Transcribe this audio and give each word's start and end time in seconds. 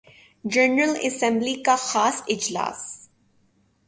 general 0.45 0.97
assembly 1.01 1.53
کا 1.63 1.75
خاص 1.75 2.21
اجلاس 2.27 3.09